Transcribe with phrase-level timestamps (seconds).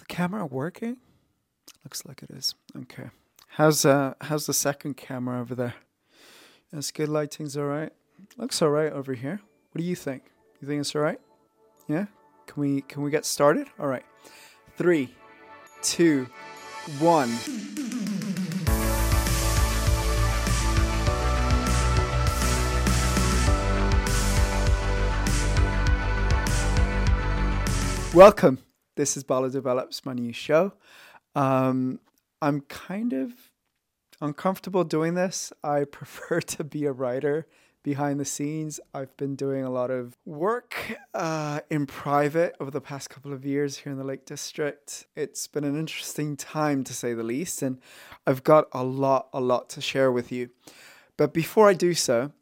[0.00, 0.96] the camera working?
[1.84, 2.54] Looks like it is.
[2.76, 3.10] Okay.
[3.48, 5.74] How's uh how's the second camera over there?
[6.72, 7.08] That's good.
[7.08, 7.92] Lighting's all right.
[8.36, 9.40] Looks all right over here.
[9.72, 10.24] What do you think?
[10.60, 11.20] You think it's all right?
[11.86, 12.06] Yeah.
[12.46, 13.68] Can we can we get started?
[13.78, 14.04] All right.
[14.76, 15.14] Three,
[15.82, 16.26] two,
[16.98, 17.30] one.
[28.12, 28.58] Welcome.
[29.00, 30.74] This is Bala Develops, my new show.
[31.34, 32.00] Um,
[32.42, 33.32] I'm kind of
[34.20, 35.54] uncomfortable doing this.
[35.64, 37.46] I prefer to be a writer
[37.82, 38.78] behind the scenes.
[38.92, 43.46] I've been doing a lot of work uh, in private over the past couple of
[43.46, 45.06] years here in the Lake District.
[45.16, 47.78] It's been an interesting time to say the least, and
[48.26, 50.50] I've got a lot, a lot to share with you.
[51.16, 52.32] But before I do so,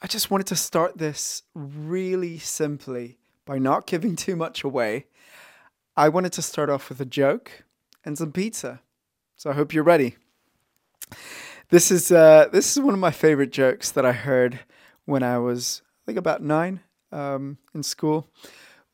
[0.00, 5.04] I just wanted to start this really simply by not giving too much away
[5.96, 7.64] I wanted to start off with a joke
[8.04, 8.80] and some pizza.
[9.34, 10.16] So I hope you're ready.
[11.70, 14.60] This is uh, this is one of my favorite jokes that I heard
[15.06, 16.80] when I was I think about nine
[17.12, 18.28] um, in school.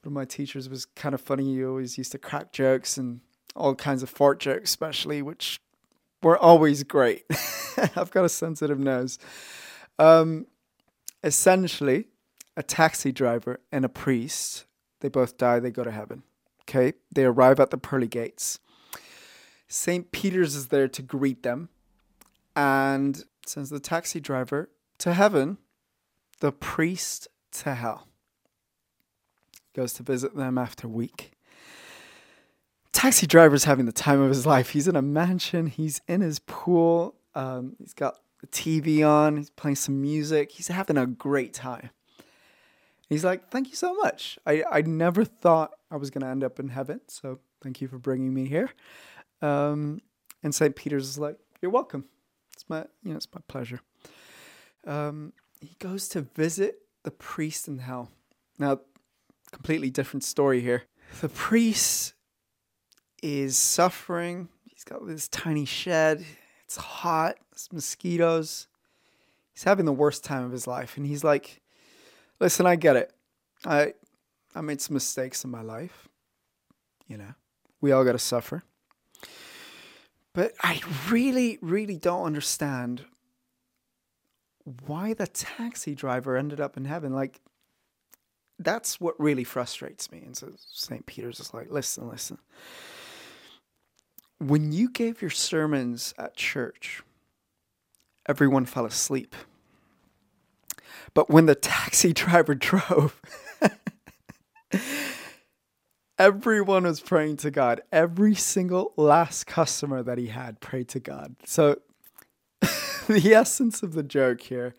[0.03, 1.55] One of my teachers was kind of funny.
[1.55, 3.21] He always used to crack jokes and
[3.57, 5.61] all kinds of fart jokes, especially, which
[6.23, 7.25] were always great.
[7.97, 9.19] I've got a sensitive nose.
[9.99, 10.47] Um,
[11.23, 12.09] essentially,
[12.57, 14.65] a taxi driver and a priest,
[15.01, 16.23] they both die, they go to heaven.
[16.63, 18.59] Okay, they arrive at the pearly gates.
[19.69, 20.13] St.
[20.13, 21.71] Peter's is there to greet them
[22.55, 25.59] and sends the taxi driver to heaven,
[26.41, 28.07] the priest to hell.
[29.75, 31.33] Goes to visit them after a week.
[32.93, 34.71] Taxi driver's having the time of his life.
[34.71, 39.51] He's in a mansion, he's in his pool, um, he's got the TV on, he's
[39.51, 41.91] playing some music, he's having a great time.
[43.13, 44.39] He's like, Thank you so much.
[44.47, 47.01] I, I never thought I was going to end up in heaven.
[47.09, 48.71] So thank you for bringing me here.
[49.41, 50.01] Um,
[50.43, 50.75] and St.
[50.75, 52.07] Peter's is like, You're welcome.
[52.55, 53.81] It's my, you know, it's my pleasure.
[54.87, 58.11] Um, he goes to visit the priest in hell.
[58.59, 58.81] Now,
[59.53, 60.85] completely different story here.
[61.21, 62.15] The priest
[63.23, 64.49] is suffering.
[64.65, 66.25] He's got this tiny shed.
[66.65, 67.37] It's hot.
[67.51, 68.67] There's mosquitoes.
[69.53, 70.97] He's having the worst time of his life.
[70.97, 71.62] And he's like,
[72.43, 73.13] Listen, I get it.
[73.65, 73.95] I
[74.53, 76.09] I made some mistakes in my life.
[77.07, 77.35] You know,
[77.81, 78.65] we all got to suffer.
[80.35, 83.05] But I really, really don't understand
[84.87, 87.13] why the taxi driver ended up in heaven.
[87.13, 87.41] Like,
[88.59, 90.23] that's what really frustrates me.
[90.27, 91.07] And so St.
[91.07, 92.39] Peter's is like, listen, listen.
[94.39, 97.05] When you gave your sermons at church,
[98.27, 99.37] everyone fell asleep.
[101.15, 103.21] But when the taxi driver drove,
[106.19, 107.83] everyone was praying to God.
[107.91, 111.37] Every single last customer that he had prayed to God.
[111.45, 111.81] So
[113.09, 114.75] the essence of the joke here,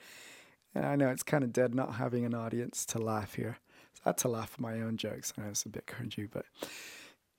[0.73, 3.57] and I know it's kind of dead not having an audience to laugh here.
[3.93, 5.33] So I had to laugh at my own jokes.
[5.37, 6.45] I know it's a bit cringy, but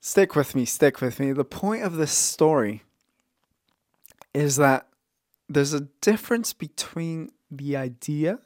[0.00, 1.32] stick with me, stick with me.
[1.32, 2.82] The point of this story
[4.32, 4.87] is that
[5.49, 8.41] there's a difference between the idea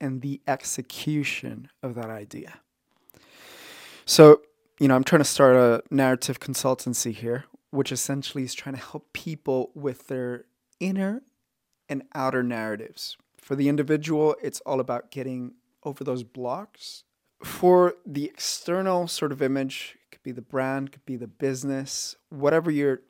[0.00, 2.60] and the execution of that idea.
[4.04, 4.42] So,
[4.78, 8.80] you know, I'm trying to start a narrative consultancy here, which essentially is trying to
[8.80, 10.44] help people with their
[10.80, 11.22] inner
[11.88, 13.16] and outer narratives.
[13.36, 15.54] For the individual, it's all about getting
[15.84, 17.04] over those blocks.
[17.42, 22.16] For the external sort of image, it could be the brand, could be the business,
[22.28, 23.02] whatever you're,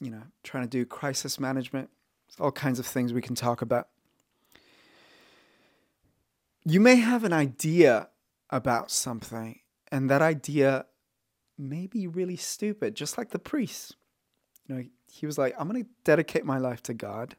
[0.00, 1.90] you know, trying to do, crisis management,
[2.40, 3.88] all kinds of things we can talk about
[6.68, 8.08] you may have an idea
[8.50, 9.60] about something,
[9.92, 10.86] and that idea
[11.56, 13.94] may be really stupid, just like the priest.
[14.66, 17.36] You know, he was like, I'm going to dedicate my life to God.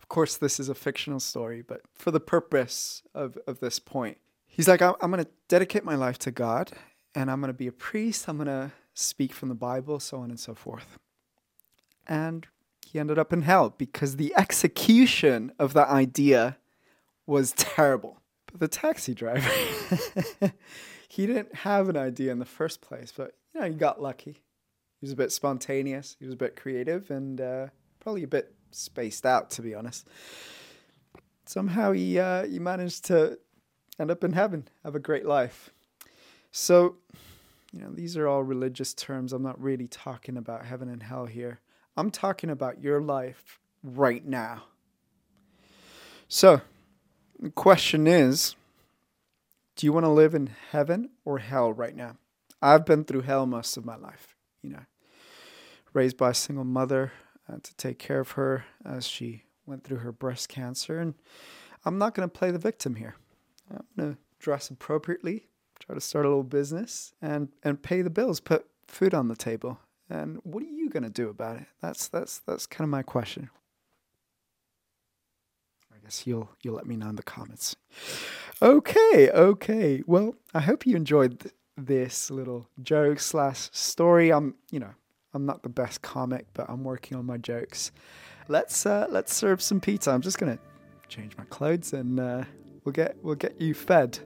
[0.00, 4.18] Of course, this is a fictional story, but for the purpose of, of this point,
[4.46, 6.70] he's like, I'm, I'm going to dedicate my life to God,
[7.16, 8.28] and I'm going to be a priest.
[8.28, 11.00] I'm going to speak from the Bible, so on and so forth.
[12.06, 12.46] And
[12.86, 16.58] he ended up in hell because the execution of that idea
[17.26, 18.19] was terrible.
[18.50, 19.48] But the taxi driver,
[21.08, 24.42] he didn't have an idea in the first place, but you know, he got lucky.
[25.00, 27.66] He was a bit spontaneous, he was a bit creative, and uh,
[28.00, 30.06] probably a bit spaced out, to be honest.
[31.46, 33.38] Somehow he uh, he managed to
[33.98, 35.70] end up in heaven, have a great life.
[36.52, 36.96] So,
[37.72, 39.32] you know, these are all religious terms.
[39.32, 41.60] I'm not really talking about heaven and hell here.
[41.96, 44.64] I'm talking about your life right now.
[46.28, 46.60] So,
[47.40, 48.54] the question is
[49.76, 52.16] do you want to live in heaven or hell right now?
[52.60, 54.36] I've been through hell most of my life.
[54.62, 54.84] you know,
[55.94, 57.12] raised by a single mother
[57.50, 60.98] uh, to take care of her as she went through her breast cancer.
[60.98, 61.14] And
[61.84, 63.14] I'm not going to play the victim here.
[63.70, 65.46] I'm going to dress appropriately,
[65.78, 69.36] try to start a little business, and, and pay the bills, put food on the
[69.36, 69.78] table.
[70.10, 71.66] And what are you going to do about it?
[71.80, 73.48] That's, that's, that's kind of my question.
[76.10, 77.76] Guess you'll, you'll let me know in the comments.
[78.60, 80.02] Okay, okay.
[80.08, 84.32] Well, I hope you enjoyed th- this little joke slash story.
[84.32, 84.90] I'm, you know,
[85.32, 87.92] I'm not the best comic, but I'm working on my jokes.
[88.48, 90.10] Let's uh, let's serve some pizza.
[90.10, 90.58] I'm just gonna
[91.08, 92.42] change my clothes and uh,
[92.84, 94.18] we'll get we'll get you fed.